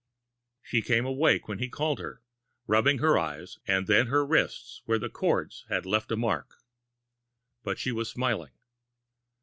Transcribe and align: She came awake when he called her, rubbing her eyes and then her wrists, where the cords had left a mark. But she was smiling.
She 0.63 0.81
came 0.81 1.05
awake 1.05 1.47
when 1.47 1.59
he 1.59 1.69
called 1.69 1.99
her, 1.99 2.23
rubbing 2.65 2.97
her 2.97 3.19
eyes 3.19 3.59
and 3.67 3.85
then 3.85 4.07
her 4.07 4.25
wrists, 4.25 4.81
where 4.85 4.97
the 4.97 5.11
cords 5.11 5.63
had 5.69 5.85
left 5.85 6.11
a 6.11 6.15
mark. 6.17 6.55
But 7.61 7.77
she 7.77 7.91
was 7.91 8.09
smiling. 8.09 8.53